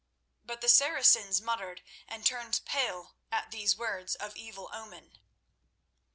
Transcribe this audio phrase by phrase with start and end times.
[0.43, 5.19] But the Saracens muttered and turned pale at these words of evil omen.